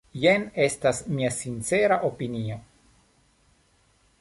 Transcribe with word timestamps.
Jen 0.21 0.43
estas 0.63 1.01
mia 1.17 1.29
sincera 1.35 1.99
opinio. 2.09 2.59